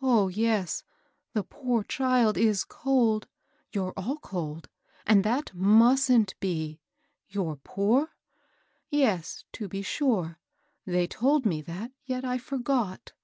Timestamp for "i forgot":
12.24-13.14